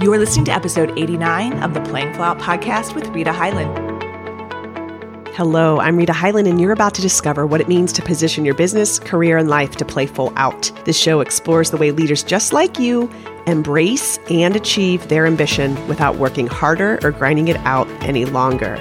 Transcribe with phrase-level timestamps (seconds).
[0.00, 3.76] You are listening to episode 89 of the Playing Full Out podcast with Rita Hyland.
[5.34, 8.54] Hello, I'm Rita Hyland, and you're about to discover what it means to position your
[8.54, 10.72] business, career, and life to play full out.
[10.86, 13.10] This show explores the way leaders just like you
[13.46, 18.78] embrace and achieve their ambition without working harder or grinding it out any longer.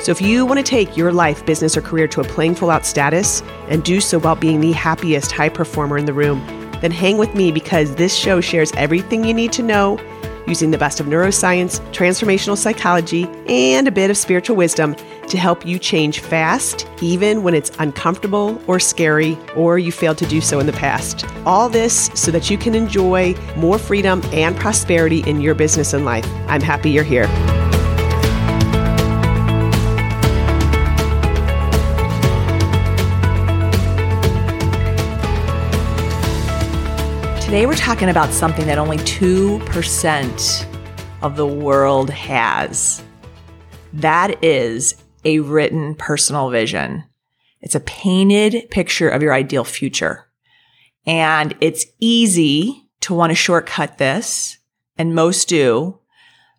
[0.00, 2.70] So, if you want to take your life, business, or career to a playing full
[2.70, 6.42] out status and do so while being the happiest high performer in the room,
[6.80, 9.98] then hang with me because this show shares everything you need to know
[10.52, 14.94] using the best of neuroscience, transformational psychology, and a bit of spiritual wisdom
[15.28, 20.26] to help you change fast, even when it's uncomfortable or scary, or you failed to
[20.26, 21.24] do so in the past.
[21.46, 26.04] All this so that you can enjoy more freedom and prosperity in your business and
[26.04, 26.26] life.
[26.48, 27.28] I'm happy you're here.
[37.52, 40.66] Today we're talking about something that only 2%
[41.20, 43.04] of the world has.
[43.92, 44.94] That is
[45.26, 47.04] a written personal vision.
[47.60, 50.30] It's a painted picture of your ideal future.
[51.04, 54.56] And it's easy to want to shortcut this,
[54.96, 55.98] and most do,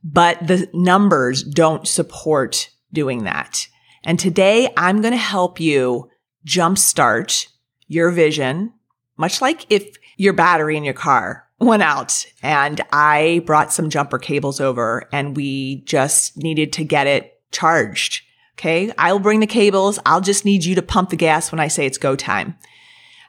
[0.03, 3.67] but the numbers don't support doing that.
[4.03, 6.11] And today I'm going to help you
[6.45, 7.47] jumpstart
[7.87, 8.73] your vision,
[9.17, 14.19] much like if your battery in your car went out and I brought some jumper
[14.19, 18.23] cables over and we just needed to get it charged.
[18.57, 18.91] Okay.
[18.97, 19.97] I'll bring the cables.
[20.05, 22.55] I'll just need you to pump the gas when I say it's go time.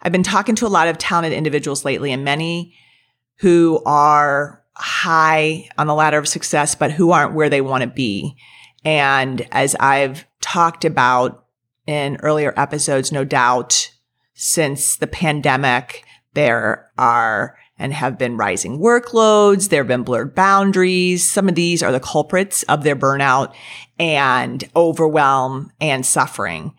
[0.02, 2.74] I've been talking to a lot of talented individuals lately and many
[3.38, 7.88] who are high on the ladder of success, but who aren't where they want to
[7.88, 8.36] be.
[8.84, 11.46] And as I've talked about
[11.86, 13.92] in earlier episodes, no doubt
[14.34, 19.68] since the pandemic, there are and have been rising workloads.
[19.68, 21.28] There have been blurred boundaries.
[21.28, 23.52] Some of these are the culprits of their burnout
[23.98, 26.74] and overwhelm and suffering.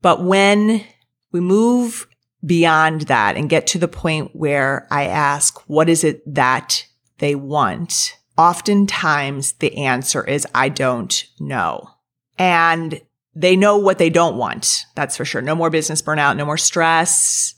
[0.00, 0.84] But when
[1.32, 2.06] we move
[2.44, 6.86] beyond that and get to the point where I ask, what is it that
[7.18, 8.16] they want?
[8.38, 11.90] Oftentimes the answer is, I don't know.
[12.38, 13.00] And
[13.34, 14.84] they know what they don't want.
[14.94, 15.42] That's for sure.
[15.42, 17.54] No more business burnout, no more stress,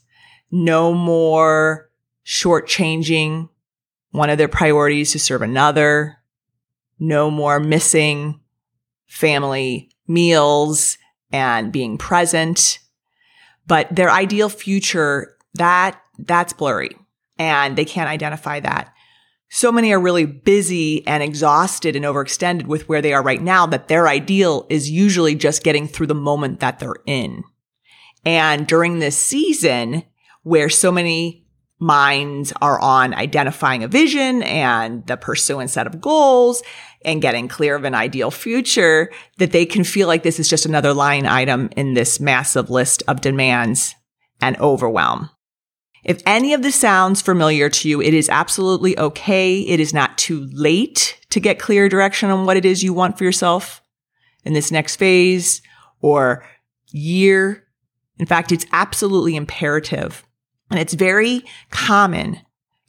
[0.51, 1.91] no more
[2.25, 3.49] shortchanging
[4.11, 6.19] one of their priorities to serve another,
[6.99, 8.41] no more missing
[9.07, 10.99] family meals
[11.33, 12.79] and being present.
[13.67, 16.97] But their ideal future, that, that's blurry
[17.39, 18.93] and they can't identify that.
[19.51, 23.67] So many are really busy and exhausted and overextended with where they are right now
[23.67, 27.45] that their ideal is usually just getting through the moment that they're in.
[28.27, 30.05] And during this season,
[30.43, 31.45] where so many
[31.81, 36.63] minds are on identifying a vision and the pursuing set of goals
[37.05, 40.67] and getting clear of an ideal future that they can feel like this is just
[40.67, 43.95] another line item in this massive list of demands
[44.41, 45.31] and overwhelm.
[46.05, 49.61] If any of this sounds familiar to you, it is absolutely okay.
[49.61, 53.19] It is not too late to get clear direction on what it is you want
[53.19, 53.83] for yourself
[54.45, 55.61] in this next phase
[56.01, 56.45] or
[56.91, 57.65] year.
[58.19, 60.25] In fact, it's absolutely imperative
[60.71, 62.41] and it's very common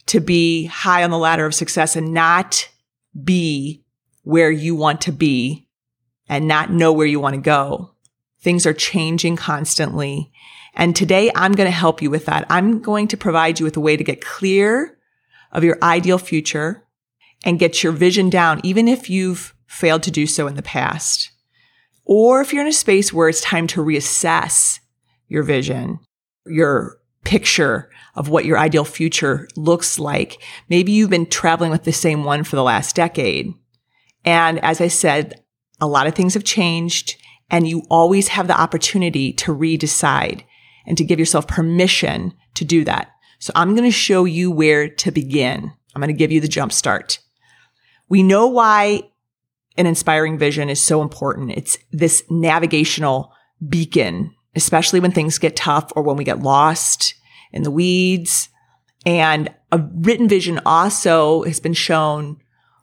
[0.07, 2.69] to be high on the ladder of success and not
[3.23, 3.83] be
[4.23, 5.67] where you want to be
[6.27, 7.91] and not know where you want to go.
[8.41, 10.31] Things are changing constantly.
[10.75, 12.45] And today I'm going to help you with that.
[12.49, 14.97] I'm going to provide you with a way to get clear
[15.51, 16.85] of your ideal future
[17.43, 21.31] and get your vision down, even if you've failed to do so in the past.
[22.05, 24.79] Or if you're in a space where it's time to reassess
[25.27, 25.99] your vision,
[26.45, 30.41] your picture of what your ideal future looks like.
[30.69, 33.53] Maybe you've been traveling with the same one for the last decade.
[34.25, 35.43] And as I said,
[35.79, 37.15] a lot of things have changed
[37.49, 40.43] and you always have the opportunity to redecide
[40.85, 43.11] and to give yourself permission to do that.
[43.39, 45.71] So I'm going to show you where to begin.
[45.95, 47.19] I'm going to give you the jump start.
[48.09, 49.03] We know why
[49.77, 51.51] an inspiring vision is so important.
[51.51, 53.33] It's this navigational
[53.67, 57.13] beacon especially when things get tough or when we get lost
[57.51, 58.49] in the weeds.
[59.05, 62.37] And a written vision also has been shown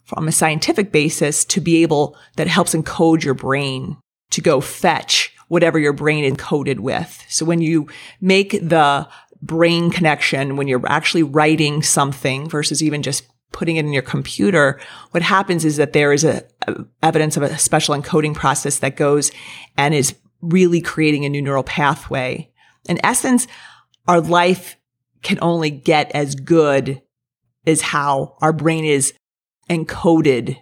[0.05, 3.97] from a scientific basis to be able that helps encode your brain
[4.31, 7.25] to go fetch whatever your brain encoded with.
[7.29, 7.89] So when you
[8.21, 9.09] make the
[9.43, 14.81] brain connection, when you're actually writing something versus even just putting it in your computer,
[15.13, 18.97] what happens is that there is a, a, evidence of a special encoding process that
[18.97, 19.31] goes
[19.77, 22.51] and is really creating a new neural pathway.
[22.89, 23.47] In essence,
[24.09, 24.77] our life
[25.23, 27.03] can only get as good
[27.67, 29.13] as how our brain is
[29.69, 30.57] encoded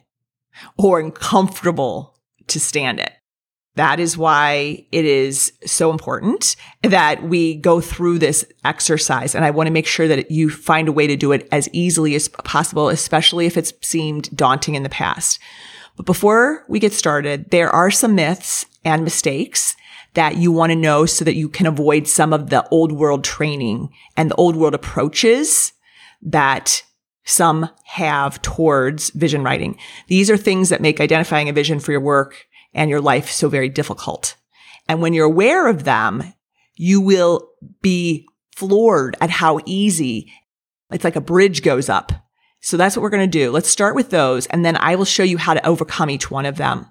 [0.78, 3.12] or uncomfortable to stand it.
[3.76, 9.34] That is why it is so important that we go through this exercise.
[9.34, 11.68] And I want to make sure that you find a way to do it as
[11.72, 15.40] easily as possible, especially if it's seemed daunting in the past.
[15.96, 19.76] But before we get started, there are some myths and mistakes
[20.14, 23.24] that you want to know so that you can avoid some of the old world
[23.24, 25.72] training and the old world approaches
[26.22, 26.82] that
[27.24, 29.78] some have towards vision writing.
[30.08, 33.48] These are things that make identifying a vision for your work and your life so
[33.48, 34.36] very difficult.
[34.88, 36.34] And when you're aware of them,
[36.76, 37.48] you will
[37.80, 40.32] be floored at how easy
[40.90, 42.12] it's like a bridge goes up.
[42.60, 43.50] So that's what we're going to do.
[43.50, 44.46] Let's start with those.
[44.46, 46.86] And then I will show you how to overcome each one of them.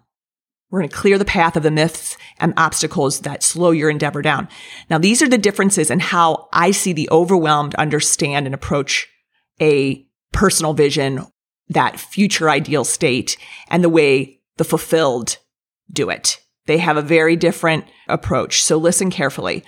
[0.74, 4.24] We're going to clear the path of the myths and obstacles that slow your endeavor
[4.24, 4.48] down.
[4.90, 9.08] Now, these are the differences in how I see the overwhelmed understand and approach
[9.62, 11.28] a personal vision,
[11.70, 13.38] that future ideal state,
[13.70, 15.38] and the way the fulfilled
[15.92, 16.40] do it.
[16.66, 18.64] They have a very different approach.
[18.64, 19.64] So listen carefully.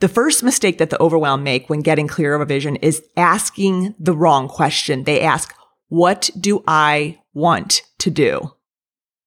[0.00, 3.94] The first mistake that the overwhelmed make when getting clear of a vision is asking
[4.00, 5.04] the wrong question.
[5.04, 5.54] They ask,
[5.86, 8.54] what do I want to do?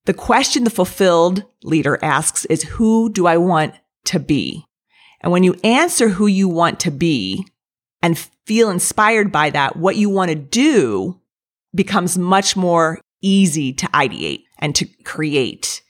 [0.06, 3.74] The question the fulfilled leader asks is, who do I want
[4.06, 4.66] to be?
[5.22, 7.48] And when you answer who you want to be
[8.02, 11.22] and feel inspired by that, what you want to do
[11.74, 15.82] becomes much more easy to ideate and to create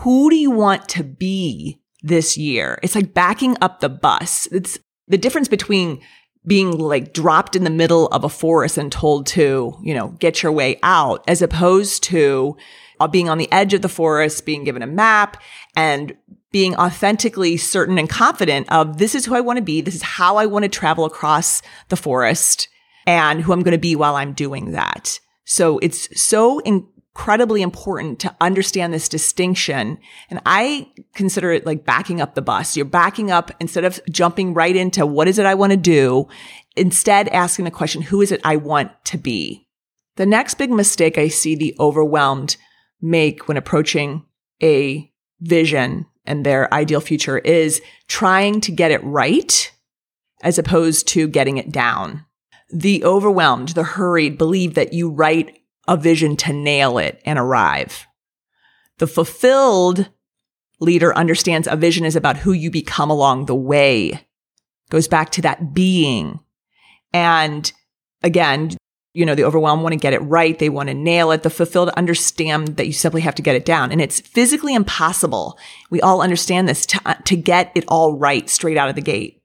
[0.00, 2.78] who do you want to be this year?
[2.82, 4.46] It's like backing up the bus.
[4.52, 4.78] It's
[5.08, 6.00] the difference between
[6.46, 10.42] being like dropped in the middle of a forest and told to, you know, get
[10.42, 12.56] your way out as opposed to
[13.00, 15.42] Uh, being on the edge of the forest, being given a map
[15.74, 16.14] and
[16.52, 19.80] being authentically certain and confident of this is who I want to be.
[19.80, 22.68] This is how I want to travel across the forest
[23.06, 25.18] and who I'm going to be while I'm doing that.
[25.44, 29.98] So it's so incredibly important to understand this distinction.
[30.28, 32.76] And I consider it like backing up the bus.
[32.76, 36.28] You're backing up instead of jumping right into what is it I want to do?
[36.76, 39.66] Instead, asking the question, who is it I want to be?
[40.16, 42.56] The next big mistake I see the overwhelmed
[43.00, 44.24] make when approaching
[44.62, 45.10] a
[45.40, 49.72] vision and their ideal future is trying to get it right
[50.42, 52.24] as opposed to getting it down.
[52.72, 55.58] The overwhelmed, the hurried believe that you write
[55.88, 58.06] a vision to nail it and arrive.
[58.98, 60.08] The fulfilled
[60.78, 64.26] leader understands a vision is about who you become along the way.
[64.90, 66.40] Goes back to that being.
[67.12, 67.70] And
[68.22, 68.76] again,
[69.12, 70.58] you know, the overwhelmed want to get it right.
[70.58, 71.42] They want to nail it.
[71.42, 73.90] The fulfilled understand that you simply have to get it down.
[73.90, 75.58] And it's physically impossible.
[75.90, 79.00] We all understand this to, uh, to get it all right straight out of the
[79.00, 79.42] gate.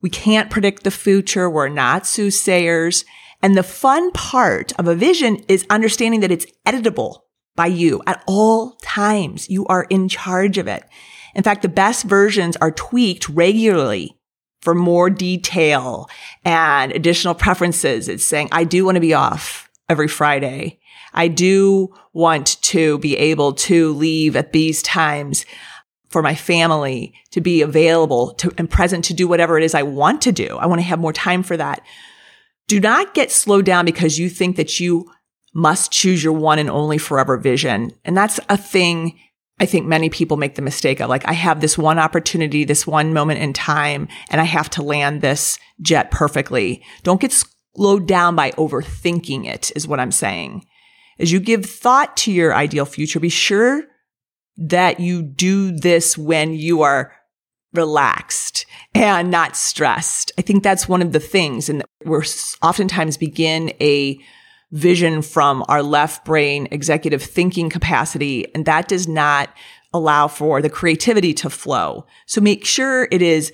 [0.00, 1.50] We can't predict the future.
[1.50, 3.04] We're not soothsayers.
[3.42, 7.22] And the fun part of a vision is understanding that it's editable
[7.56, 9.50] by you at all times.
[9.50, 10.84] You are in charge of it.
[11.34, 14.19] In fact, the best versions are tweaked regularly
[14.60, 16.08] for more detail
[16.44, 18.08] and additional preferences.
[18.08, 20.78] It's saying, I do want to be off every Friday.
[21.12, 25.44] I do want to be able to leave at these times
[26.08, 29.82] for my family to be available to, and present to do whatever it is I
[29.82, 30.58] want to do.
[30.58, 31.82] I want to have more time for that.
[32.68, 35.10] Do not get slowed down because you think that you
[35.54, 37.92] must choose your one and only forever vision.
[38.04, 39.18] And that's a thing
[39.60, 42.86] I think many people make the mistake of like, I have this one opportunity, this
[42.86, 46.82] one moment in time, and I have to land this jet perfectly.
[47.02, 47.44] Don't get
[47.76, 50.66] slowed down by overthinking it is what I'm saying.
[51.18, 53.82] As you give thought to your ideal future, be sure
[54.56, 57.12] that you do this when you are
[57.74, 58.64] relaxed
[58.94, 60.32] and not stressed.
[60.38, 61.68] I think that's one of the things.
[61.68, 62.24] And we're
[62.62, 64.18] oftentimes begin a
[64.72, 68.52] vision from our left brain executive thinking capacity.
[68.54, 69.50] And that does not
[69.92, 72.06] allow for the creativity to flow.
[72.26, 73.52] So make sure it is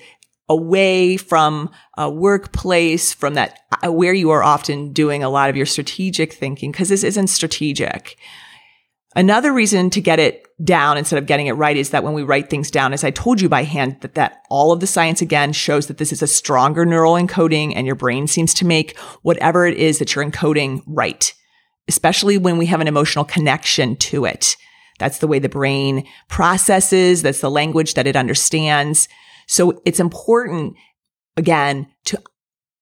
[0.49, 5.57] away from a workplace, from that uh, where you are often doing a lot of
[5.57, 8.17] your strategic thinking, because this isn't strategic.
[9.17, 12.21] Another reason to get it down instead of getting it right is that when we
[12.21, 15.23] write things down, as I told you by hand, that, that all of the science
[15.23, 18.95] again shows that this is a stronger neural encoding and your brain seems to make
[19.23, 21.33] whatever it is that you're encoding right,
[21.87, 24.55] especially when we have an emotional connection to it.
[24.99, 27.23] That's the way the brain processes.
[27.23, 29.09] That's the language that it understands.
[29.47, 30.75] So it's important
[31.35, 32.21] again to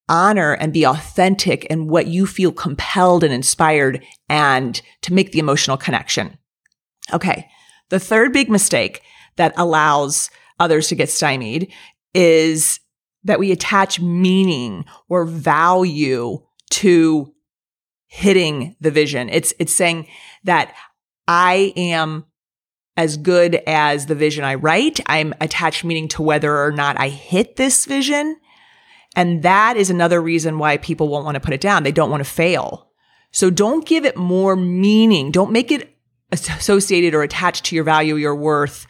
[0.08, 5.40] honor and be authentic in what you feel compelled and inspired and to make the
[5.40, 6.38] emotional connection.
[7.14, 7.48] Okay.
[7.90, 9.02] The third big mistake
[9.36, 11.72] that allows others to get stymied
[12.14, 12.80] is
[13.24, 17.34] that we attach meaning or value to
[18.08, 19.30] hitting the vision.
[19.30, 20.08] It's, it's saying
[20.44, 20.74] that
[21.28, 22.26] I am
[22.98, 25.00] as good as the vision I write.
[25.08, 28.38] I'm attached meaning to whether or not I hit this vision.
[29.16, 31.84] And that is another reason why people won't want to put it down.
[31.84, 32.90] They don't want to fail.
[33.32, 35.32] So don't give it more meaning.
[35.32, 35.96] Don't make it
[36.32, 38.88] associated or attached to your value, your worth.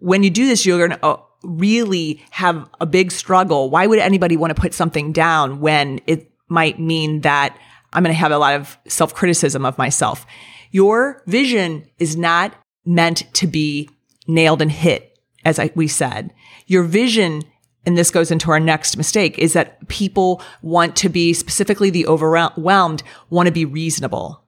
[0.00, 3.70] When you do this, you're going to uh, really have a big struggle.
[3.70, 7.58] Why would anybody want to put something down when it might mean that
[7.92, 10.26] I'm going to have a lot of self criticism of myself?
[10.70, 13.88] Your vision is not meant to be
[14.26, 16.32] nailed and hit, as I, we said.
[16.66, 17.42] Your vision
[17.86, 22.06] and this goes into our next mistake is that people want to be specifically the
[22.06, 24.44] overwhelmed want to be reasonable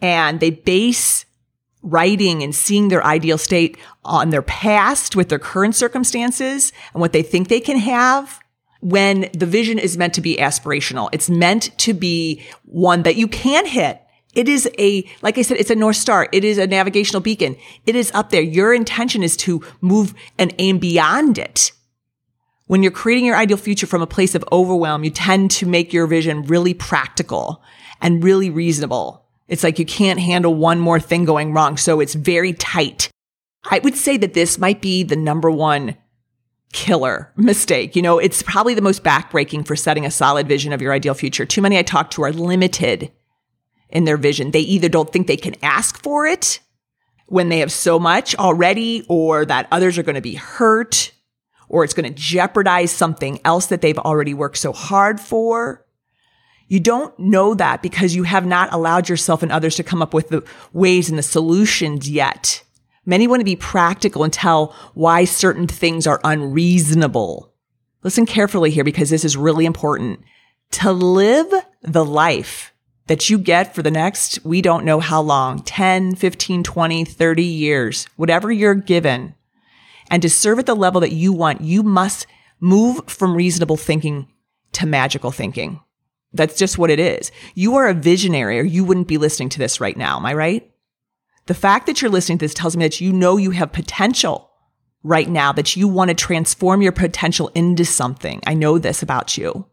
[0.00, 1.26] and they base
[1.82, 7.12] writing and seeing their ideal state on their past with their current circumstances and what
[7.12, 8.40] they think they can have
[8.80, 11.08] when the vision is meant to be aspirational.
[11.12, 14.00] It's meant to be one that you can hit.
[14.34, 16.28] It is a, like I said, it's a North Star.
[16.32, 17.56] It is a navigational beacon.
[17.86, 18.42] It is up there.
[18.42, 21.72] Your intention is to move and aim beyond it.
[22.70, 25.92] When you're creating your ideal future from a place of overwhelm, you tend to make
[25.92, 27.64] your vision really practical
[28.00, 29.26] and really reasonable.
[29.48, 31.76] It's like you can't handle one more thing going wrong.
[31.76, 33.10] So it's very tight.
[33.68, 35.96] I would say that this might be the number one
[36.72, 37.96] killer mistake.
[37.96, 41.14] You know, it's probably the most backbreaking for setting a solid vision of your ideal
[41.14, 41.44] future.
[41.44, 43.10] Too many I talk to are limited
[43.88, 44.52] in their vision.
[44.52, 46.60] They either don't think they can ask for it
[47.26, 51.10] when they have so much already, or that others are going to be hurt,
[51.70, 55.86] or it's going to jeopardize something else that they've already worked so hard for.
[56.66, 60.12] You don't know that because you have not allowed yourself and others to come up
[60.12, 62.64] with the ways and the solutions yet.
[63.06, 67.52] Many want to be practical and tell why certain things are unreasonable.
[68.02, 70.20] Listen carefully here because this is really important.
[70.72, 72.72] To live the life
[73.06, 77.42] that you get for the next, we don't know how long, 10, 15, 20, 30
[77.42, 79.34] years, whatever you're given,
[80.10, 82.26] and to serve at the level that you want, you must
[82.60, 84.28] move from reasonable thinking
[84.72, 85.80] to magical thinking.
[86.32, 87.32] That's just what it is.
[87.54, 90.16] You are a visionary or you wouldn't be listening to this right now.
[90.16, 90.70] Am I right?
[91.46, 94.50] The fact that you're listening to this tells me that you know you have potential
[95.02, 98.40] right now, that you want to transform your potential into something.
[98.46, 99.66] I know this about you.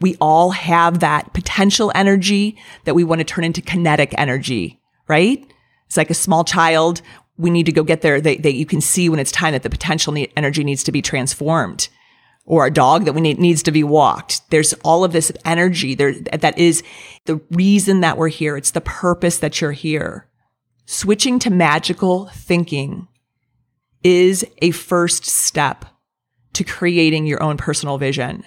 [0.00, 5.46] We all have that potential energy that we want to turn into kinetic energy, right?
[5.86, 7.00] It's like a small child.
[7.36, 8.20] We need to go get there.
[8.20, 11.02] That you can see when it's time that the potential need, energy needs to be
[11.02, 11.88] transformed
[12.46, 14.48] or a dog that we need needs to be walked.
[14.50, 16.82] There's all of this energy there that is
[17.24, 18.56] the reason that we're here.
[18.56, 20.28] It's the purpose that you're here.
[20.86, 23.08] Switching to magical thinking
[24.02, 25.86] is a first step
[26.52, 28.44] to creating your own personal vision.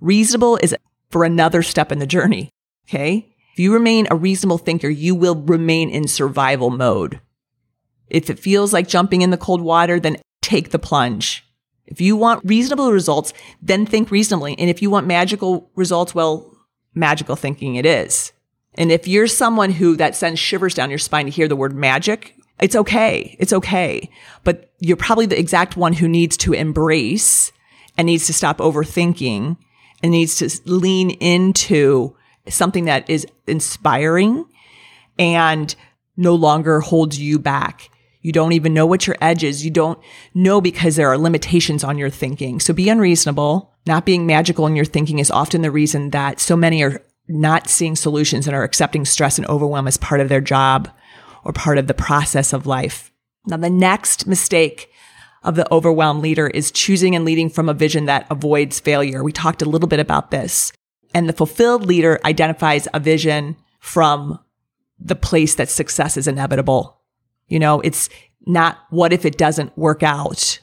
[0.00, 0.74] Reasonable is
[1.10, 2.50] for another step in the journey.
[2.88, 3.34] Okay.
[3.52, 7.20] If you remain a reasonable thinker, you will remain in survival mode.
[8.08, 11.44] If it feels like jumping in the cold water, then take the plunge.
[11.86, 13.32] If you want reasonable results,
[13.62, 14.56] then think reasonably.
[14.58, 16.52] And if you want magical results, well,
[16.94, 18.32] magical thinking it is.
[18.74, 21.74] And if you're someone who that sends shivers down your spine to hear the word
[21.74, 23.36] magic, it's okay.
[23.38, 24.10] It's okay.
[24.44, 27.52] But you're probably the exact one who needs to embrace
[27.96, 29.56] and needs to stop overthinking
[30.02, 32.14] and needs to lean into
[32.48, 34.44] something that is inspiring
[35.18, 35.74] and
[36.16, 37.90] no longer holds you back.
[38.26, 39.64] You don't even know what your edge is.
[39.64, 40.00] You don't
[40.34, 42.58] know because there are limitations on your thinking.
[42.58, 43.72] So be unreasonable.
[43.86, 47.68] Not being magical in your thinking is often the reason that so many are not
[47.68, 50.90] seeing solutions and are accepting stress and overwhelm as part of their job
[51.44, 53.12] or part of the process of life.
[53.46, 54.90] Now, the next mistake
[55.44, 59.22] of the overwhelmed leader is choosing and leading from a vision that avoids failure.
[59.22, 60.72] We talked a little bit about this.
[61.14, 64.40] And the fulfilled leader identifies a vision from
[64.98, 66.95] the place that success is inevitable
[67.48, 68.08] you know, it's
[68.46, 70.60] not what if it doesn't work out,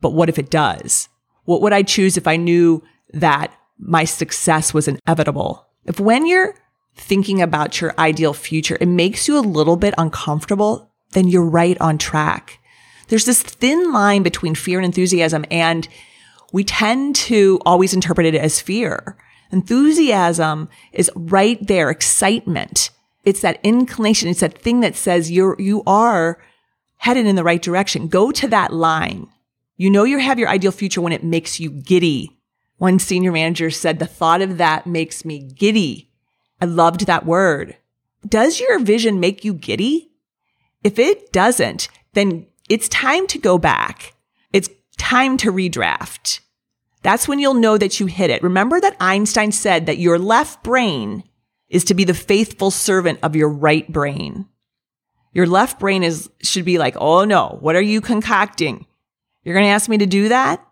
[0.00, 1.08] but what if it does?
[1.44, 2.82] What would I choose if I knew
[3.12, 5.66] that my success was inevitable?
[5.84, 6.54] If when you're
[6.96, 11.80] thinking about your ideal future, it makes you a little bit uncomfortable, then you're right
[11.80, 12.58] on track.
[13.08, 15.86] There's this thin line between fear and enthusiasm, and
[16.52, 19.16] we tend to always interpret it as fear.
[19.52, 22.90] Enthusiasm is right there, excitement
[23.26, 24.30] it's that inclination.
[24.30, 26.38] It's that thing that says you're, you are
[26.96, 28.08] headed in the right direction.
[28.08, 29.26] Go to that line.
[29.76, 32.30] You know you have your ideal future when it makes you giddy.
[32.78, 36.08] One senior manager said, the thought of that makes me giddy.
[36.60, 37.76] I loved that word.
[38.26, 40.12] Does your vision make you giddy?
[40.84, 44.14] If it doesn't, then it's time to go back.
[44.52, 46.40] It's time to redraft.
[47.02, 48.42] That's when you'll know that you hit it.
[48.42, 51.24] Remember that Einstein said that your left brain
[51.68, 54.46] is to be the faithful servant of your right brain.
[55.32, 58.86] Your left brain is should be like, "Oh no, what are you concocting?
[59.42, 60.66] You're going to ask me to do that?"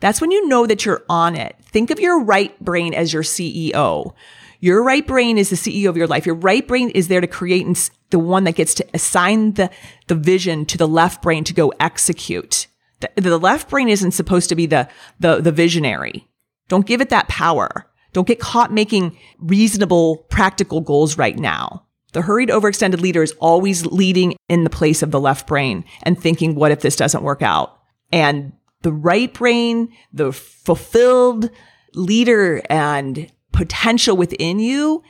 [0.00, 1.56] That's when you know that you're on it.
[1.62, 4.14] Think of your right brain as your CEO.
[4.60, 6.26] Your right brain is the CEO of your life.
[6.26, 9.70] Your right brain is there to create and the one that gets to assign the,
[10.06, 12.66] the vision to the left brain to go execute.
[13.00, 14.88] The, the left brain isn't supposed to be the,
[15.20, 16.28] the, the visionary.
[16.68, 17.86] Don't give it that power.
[18.16, 21.84] Don't get caught making reasonable, practical goals right now.
[22.14, 26.18] The hurried, overextended leader is always leading in the place of the left brain and
[26.18, 27.78] thinking, what if this doesn't work out?
[28.10, 31.50] And the right brain, the fulfilled
[31.92, 35.02] leader and potential within you,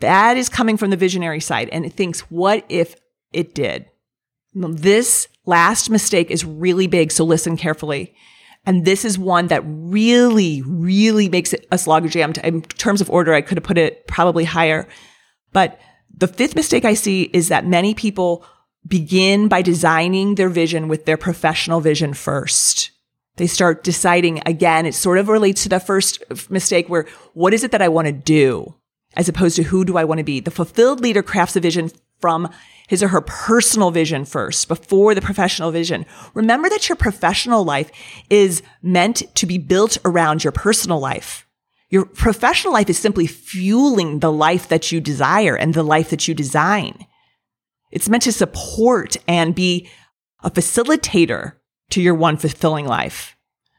[0.00, 2.96] that is coming from the visionary side and it thinks, what if
[3.32, 3.86] it did?
[4.52, 7.12] This last mistake is really big.
[7.12, 8.16] So listen carefully.
[8.66, 12.38] And this is one that really, really makes it log jammed.
[12.38, 14.86] In terms of order, I could have put it probably higher.
[15.52, 15.80] But
[16.14, 18.44] the fifth mistake I see is that many people
[18.86, 22.90] begin by designing their vision with their professional vision first.
[23.36, 27.64] They start deciding again, it sort of relates to the first mistake where what is
[27.64, 28.74] it that I want to do
[29.14, 30.40] as opposed to who do I want to be?
[30.40, 32.50] The fulfilled leader crafts a vision from
[32.88, 36.06] his or her personal vision first before the professional vision.
[36.34, 37.90] Remember that your professional life
[38.30, 41.46] is meant to be built around your personal life.
[41.90, 46.28] Your professional life is simply fueling the life that you desire and the life that
[46.28, 47.06] you design.
[47.90, 49.88] It's meant to support and be
[50.42, 51.54] a facilitator
[51.90, 53.36] to your one fulfilling life.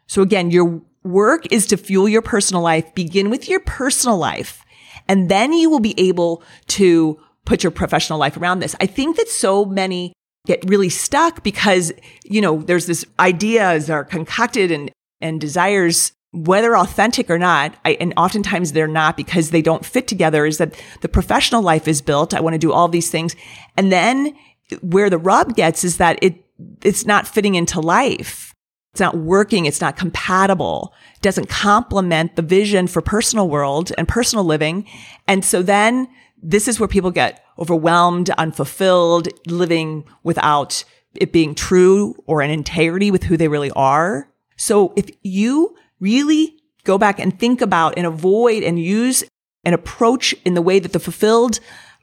[0.08, 2.94] So again, your work is to fuel your personal life.
[2.96, 4.64] Begin with your personal life
[5.10, 7.20] and then you will be able to
[7.50, 8.76] put your professional life around this.
[8.80, 10.14] I think that so many
[10.46, 11.92] get really stuck because,
[12.24, 17.76] you know, there's this ideas are concocted and, and desires, whether authentic or not.
[17.84, 21.88] I, and oftentimes they're not because they don't fit together is that the professional life
[21.88, 22.36] is built.
[22.36, 23.36] I want to do all these things.
[23.76, 24.36] And then
[24.82, 26.46] where the rub gets is that it,
[26.84, 28.54] it's not fitting into life.
[28.94, 29.66] It's not working.
[29.66, 30.94] It's not compatible.
[31.16, 34.86] It doesn't complement the vision for personal world and personal living.
[35.28, 36.08] And so then
[36.42, 40.84] this is where people get overwhelmed, unfulfilled, living without
[41.16, 44.30] it being true or an integrity with who they really are.
[44.56, 49.24] So if you really go back and think about and avoid and use
[49.64, 51.60] an approach in the way that the fulfilled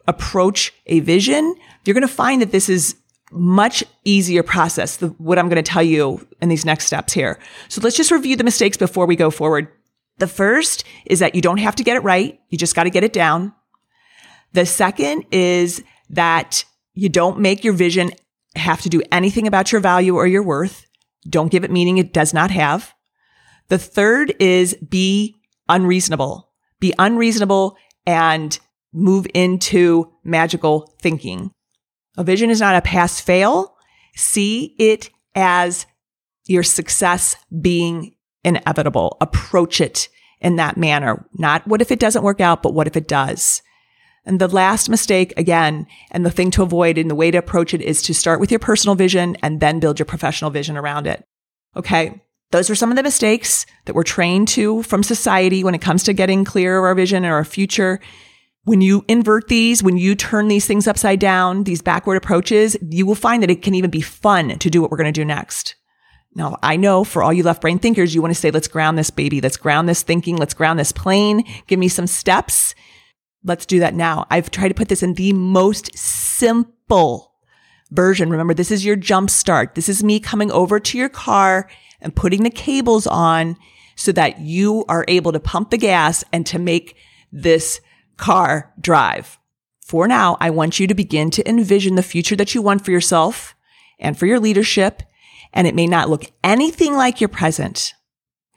[0.07, 2.97] approach a vision, you're going to find that this is
[3.33, 7.39] much easier process, what I'm going to tell you in these next steps here.
[7.69, 9.69] So let's just review the mistakes before we go forward.
[10.19, 12.41] The first is that you don't have to get it right.
[12.49, 13.53] You just got to get it down.
[14.57, 16.65] The second is that
[16.95, 18.13] you don't make your vision
[18.55, 20.87] have to do anything about your value or your worth.
[21.29, 22.95] Don't give it meaning it does not have.
[23.69, 25.37] The third is be
[25.69, 26.49] unreasonable.
[26.81, 28.59] Be unreasonable and
[28.95, 31.51] move into magical thinking.
[32.17, 33.77] A vision is not a pass fail.
[34.15, 35.85] See it as
[36.47, 39.19] your success being inevitable.
[39.21, 40.09] Approach it
[40.41, 41.29] in that manner.
[41.35, 43.61] Not what if it doesn't work out, but what if it does?
[44.27, 47.73] And the last mistake, again, and the thing to avoid and the way to approach
[47.73, 51.07] it is to start with your personal vision and then build your professional vision around
[51.07, 51.25] it.
[51.77, 52.21] Okay.
[52.51, 56.05] Those are some of the mistakes that we're trained to from society when it comes
[56.05, 58.01] to getting clear of our vision or our future
[58.67, 63.07] when you invert these, when you turn these things upside down, these backward approaches, you
[63.07, 65.25] will find that it can even be fun to do what we're going to do
[65.25, 65.77] next.
[66.35, 68.99] Now, I know for all you left brain thinkers, you want to say, let's ground
[68.99, 69.41] this baby.
[69.41, 70.37] Let's ground this thinking.
[70.37, 71.45] Let's ground this plane.
[71.69, 72.75] Give me some steps.
[73.47, 74.27] Let's do that now.
[74.29, 77.33] I've tried to put this in the most simple
[77.93, 78.29] version.
[78.29, 79.77] Remember, this is your jump start.
[79.77, 83.57] This is me coming over to your car and putting the cables on
[83.95, 86.97] so that you are able to pump the gas and to make
[87.33, 87.81] this
[88.17, 89.39] car drive.
[89.81, 92.91] For now, I want you to begin to envision the future that you want for
[92.91, 93.55] yourself
[94.01, 95.03] and for your leadership.
[95.53, 97.95] And it may not look anything like your present.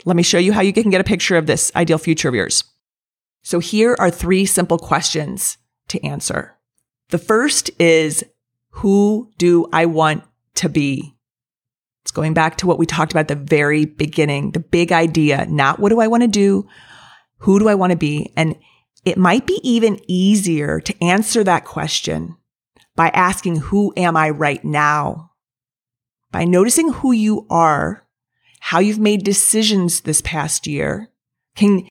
[0.05, 2.35] Let me show you how you can get a picture of this ideal future of
[2.35, 2.63] yours.
[3.41, 6.57] So here are three simple questions to answer.
[7.09, 8.23] The first is,
[8.71, 10.23] who do I want
[10.55, 11.15] to be?
[12.03, 15.45] It's going back to what we talked about at the very beginning, the big idea,
[15.47, 16.67] not what do I want to do?
[17.39, 18.31] Who do I want to be?
[18.35, 18.55] And
[19.05, 22.35] it might be even easier to answer that question
[22.95, 25.31] by asking, who am I right now?
[26.31, 28.05] By noticing who you are,
[28.59, 31.09] how you've made decisions this past year
[31.55, 31.87] can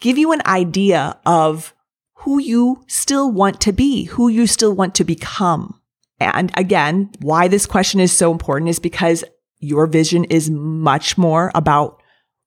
[0.00, 1.74] give you an idea of
[2.14, 5.80] who you still want to be, who you still want to become.
[6.20, 9.24] And again, why this question is so important is because
[9.60, 12.02] your vision is much more about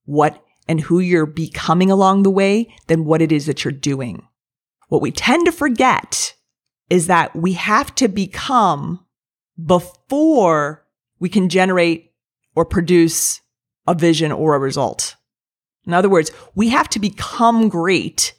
[0.06, 4.26] what and who you're becoming along the way than what it is that you're doing.
[4.90, 6.36] What we tend to forget
[6.90, 9.06] is that we have to become
[9.64, 10.86] before
[11.20, 12.12] we can generate
[12.56, 13.42] or produce
[13.88, 15.16] a vision or a result.
[15.86, 18.34] In other words, we have to become great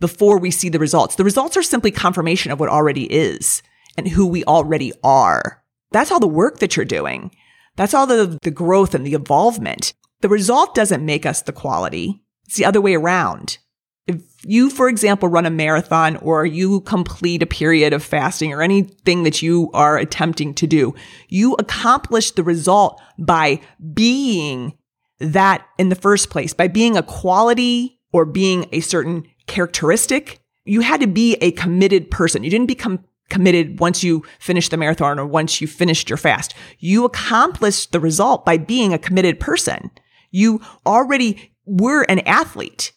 [0.00, 1.14] before we see the results.
[1.16, 3.62] The results are simply confirmation of what already is
[3.96, 5.62] and who we already are.
[5.92, 7.34] That's all the work that you're doing.
[7.76, 9.94] That's all the, the growth and the involvement.
[10.20, 12.22] The result doesn't make us the quality.
[12.46, 13.58] It's the other way around.
[14.06, 18.60] If you, for example, run a marathon or you complete a period of fasting or
[18.60, 20.94] anything that you are attempting to do,
[21.28, 23.60] you accomplish the result by
[23.94, 24.74] being
[25.18, 30.40] that in the first place, by being a quality or being a certain characteristic.
[30.64, 32.44] You had to be a committed person.
[32.44, 36.54] You didn't become committed once you finished the marathon or once you finished your fast.
[36.78, 39.90] You accomplished the result by being a committed person.
[40.30, 42.92] You already were an athlete.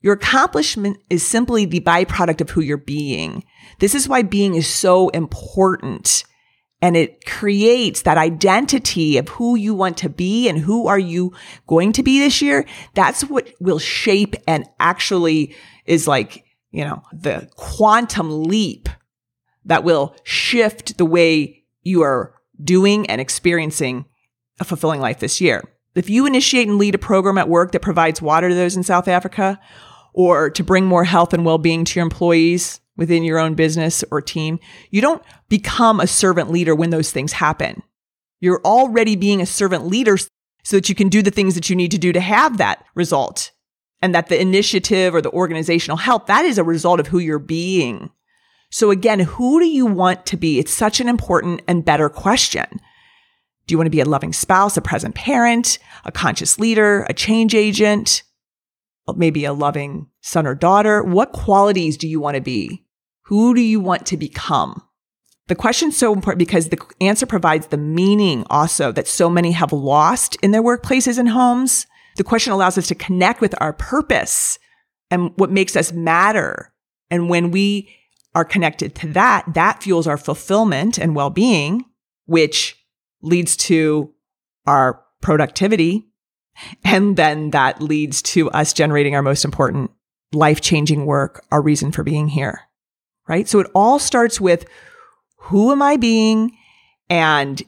[0.00, 3.44] Your accomplishment is simply the byproduct of who you're being.
[3.80, 6.24] This is why being is so important.
[6.80, 11.32] And it creates that identity of who you want to be and who are you
[11.66, 12.66] going to be this year.
[12.94, 18.88] That's what will shape and actually is like, you know, the quantum leap
[19.64, 24.04] that will shift the way you are doing and experiencing
[24.60, 25.64] a fulfilling life this year.
[25.96, 28.84] If you initiate and lead a program at work that provides water to those in
[28.84, 29.58] South Africa,
[30.14, 34.20] or to bring more health and well-being to your employees within your own business or
[34.20, 34.58] team,
[34.90, 37.82] you don't become a servant leader when those things happen.
[38.40, 40.18] You're already being a servant leader
[40.64, 42.84] so that you can do the things that you need to do to have that
[42.94, 43.52] result.
[44.00, 47.40] And that the initiative or the organizational help, that is a result of who you're
[47.40, 48.10] being.
[48.70, 50.58] So again, who do you want to be?
[50.58, 52.66] It's such an important and better question.
[53.66, 57.14] Do you want to be a loving spouse, a present parent, a conscious leader, a
[57.14, 58.22] change agent,
[59.16, 61.02] maybe a loving son or daughter?
[61.02, 62.84] What qualities do you want to be?
[63.28, 64.82] Who do you want to become?
[65.48, 69.70] The question's so important because the answer provides the meaning also that so many have
[69.70, 71.86] lost in their workplaces and homes.
[72.16, 74.58] The question allows us to connect with our purpose
[75.10, 76.72] and what makes us matter.
[77.10, 77.94] And when we
[78.34, 81.84] are connected to that, that fuels our fulfillment and well being,
[82.24, 82.82] which
[83.20, 84.10] leads to
[84.66, 86.08] our productivity.
[86.82, 89.90] And then that leads to us generating our most important
[90.32, 92.67] life changing work, our reason for being here.
[93.28, 93.46] Right.
[93.46, 94.64] So it all starts with
[95.36, 96.56] who am I being
[97.10, 97.62] and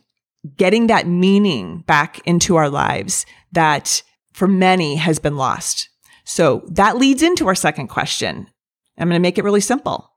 [0.57, 5.90] getting that meaning back into our lives that for many has been lost.
[6.25, 8.46] So that leads into our second question.
[8.99, 10.11] I'm going to make it really simple.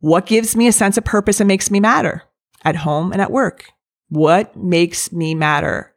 [0.00, 2.22] What gives me a sense of purpose and makes me matter
[2.64, 3.66] at home and at work?
[4.08, 5.94] What makes me matter?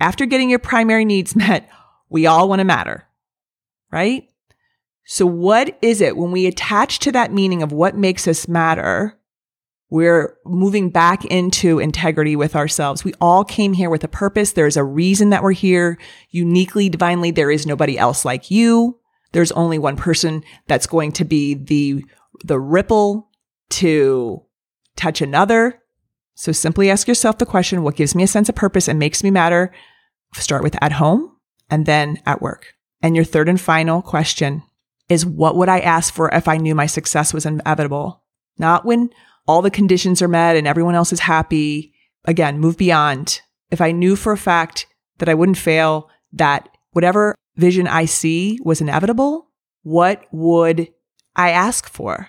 [0.00, 1.68] After getting your primary needs met,
[2.08, 3.08] we all want to matter,
[3.90, 4.28] right?
[5.10, 9.18] So what is it when we attach to that meaning of what makes us matter?
[9.88, 13.04] We're moving back into integrity with ourselves.
[13.04, 14.52] We all came here with a purpose.
[14.52, 15.96] There's a reason that we're here
[16.28, 17.30] uniquely, divinely.
[17.30, 18.98] There is nobody else like you.
[19.32, 22.04] There's only one person that's going to be the
[22.44, 23.30] the ripple
[23.70, 24.42] to
[24.94, 25.80] touch another.
[26.34, 29.24] So simply ask yourself the question, what gives me a sense of purpose and makes
[29.24, 29.72] me matter?
[30.34, 31.34] Start with at home
[31.70, 32.74] and then at work.
[33.00, 34.64] And your third and final question
[35.08, 38.22] is what would I ask for if I knew my success was inevitable?
[38.58, 39.10] Not when
[39.46, 41.94] all the conditions are met and everyone else is happy.
[42.24, 43.40] Again, move beyond.
[43.70, 44.86] If I knew for a fact
[45.18, 49.48] that I wouldn't fail, that whatever vision I see was inevitable,
[49.82, 50.88] what would
[51.34, 52.28] I ask for.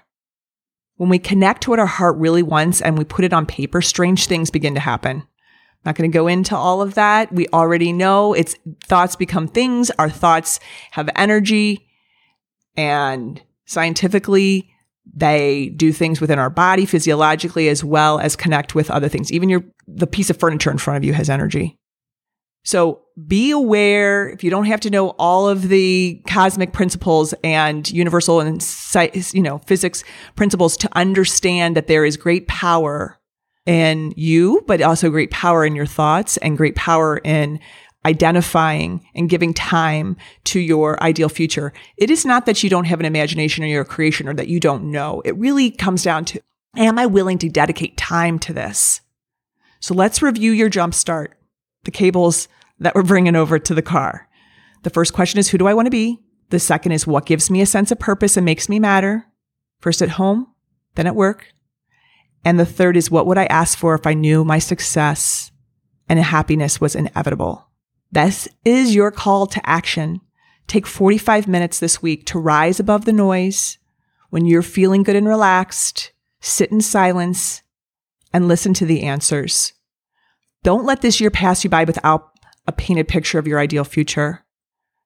[0.95, 3.81] When we connect to what our heart really wants and we put it on paper,
[3.81, 5.17] strange things begin to happen.
[5.17, 5.25] I'm
[5.85, 7.31] not going to go into all of that.
[7.31, 9.89] We already know it's thoughts become things.
[9.91, 10.59] Our thoughts
[10.91, 11.88] have energy
[12.79, 14.71] and scientifically
[15.13, 19.33] they do things within our body physiologically as well as connect with other things.
[19.33, 21.77] Even your, the piece of furniture in front of you has energy.
[22.63, 27.89] So be aware if you don't have to know all of the cosmic principles and
[27.91, 28.63] universal and
[29.33, 30.03] you know physics
[30.37, 33.19] principles to understand that there is great power
[33.65, 37.59] in you, but also great power in your thoughts and great power in
[38.05, 41.73] identifying and giving time to your ideal future.
[41.97, 44.59] It is not that you don't have an imagination or your creation or that you
[44.59, 45.21] don't know.
[45.25, 46.41] It really comes down to,
[46.77, 49.01] am I willing to dedicate time to this?
[49.81, 51.35] So let's review your jump start
[51.83, 52.47] the cables
[52.79, 54.27] that we're bringing over to the car.
[54.83, 56.19] The first question is, who do I want to be?
[56.49, 59.25] The second is, what gives me a sense of purpose and makes me matter?
[59.79, 60.47] First at home,
[60.95, 61.53] then at work.
[62.43, 65.51] And the third is, what would I ask for if I knew my success
[66.07, 67.68] and happiness was inevitable?
[68.11, 70.21] This is your call to action.
[70.67, 73.77] Take 45 minutes this week to rise above the noise,
[74.29, 77.63] when you're feeling good and relaxed, sit in silence
[78.33, 79.73] and listen to the answers.
[80.63, 82.31] Don't let this year pass you by without
[82.67, 84.45] a painted picture of your ideal future.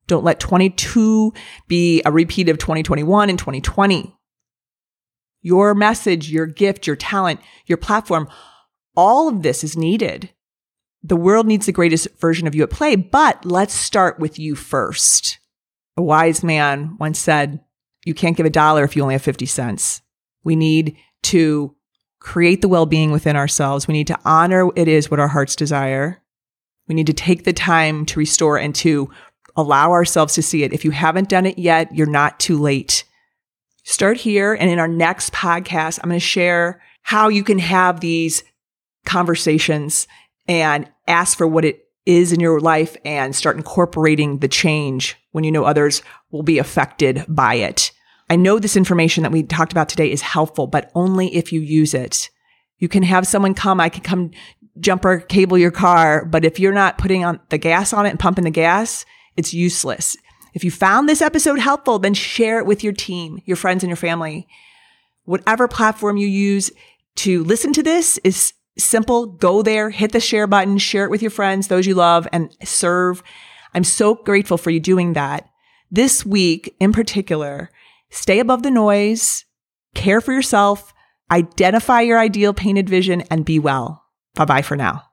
[0.08, 1.34] Don't let 22
[1.68, 4.18] be a repeat of 2021 and 2020.
[5.42, 8.28] Your message, your gift, your talent, your platform,
[8.96, 10.33] all of this is needed.
[11.04, 14.56] The world needs the greatest version of you at play, but let's start with you
[14.56, 15.40] first.
[15.98, 17.60] A wise man once said,
[18.06, 20.02] you can't give a dollar if you only have 50 cents.
[20.44, 21.76] We need to
[22.20, 23.88] create the well being within ourselves.
[23.88, 26.22] We need to honor it is what our hearts desire.
[26.88, 29.10] We need to take the time to restore and to
[29.56, 30.74] allow ourselves to see it.
[30.74, 33.04] If you haven't done it yet, you're not too late.
[33.84, 34.54] Start here.
[34.54, 38.44] And in our next podcast, I'm going to share how you can have these
[39.06, 40.08] conversations
[40.48, 45.44] and ask for what it is in your life and start incorporating the change when
[45.44, 47.92] you know others will be affected by it.
[48.30, 51.62] I know this information that we talked about today is helpful, but only if you
[51.62, 52.30] use it.
[52.78, 54.32] You can have someone come, I can come
[54.80, 58.20] jumper cable your car, but if you're not putting on the gas on it and
[58.20, 59.06] pumping the gas,
[59.38, 60.18] it's useless.
[60.54, 63.90] If you found this episode helpful, then share it with your team, your friends and
[63.90, 64.48] your family.
[65.26, 66.72] Whatever platform you use
[67.16, 69.26] to listen to this is simple.
[69.28, 72.56] Go there, hit the share button, share it with your friends, those you love and
[72.64, 73.24] serve.
[73.74, 75.50] I'm so grateful for you doing that.
[75.92, 77.70] This week in particular,
[78.10, 79.46] stay above the noise,
[79.94, 80.94] care for yourself,
[81.32, 84.04] identify your ideal painted vision and be well.
[84.36, 85.04] Bye bye for now.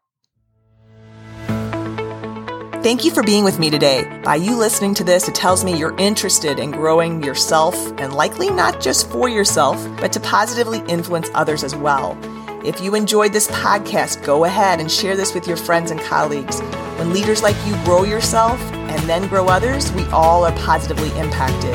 [2.82, 4.22] Thank you for being with me today.
[4.24, 8.48] By you listening to this, it tells me you're interested in growing yourself and likely
[8.48, 12.16] not just for yourself, but to positively influence others as well.
[12.62, 16.60] If you enjoyed this podcast, go ahead and share this with your friends and colleagues.
[16.98, 21.74] When leaders like you grow yourself and then grow others, we all are positively impacted.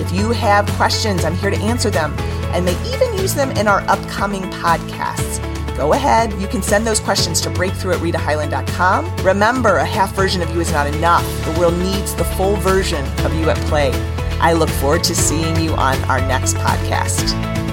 [0.00, 2.14] If you have questions, I'm here to answer them
[2.54, 5.44] and may even use them in our upcoming podcasts.
[5.76, 9.16] Go ahead, you can send those questions to breakthrough at ritahyland.com.
[9.24, 11.24] Remember, a half version of you is not enough.
[11.44, 13.90] The world needs the full version of you at play.
[14.38, 17.69] I look forward to seeing you on our next podcast.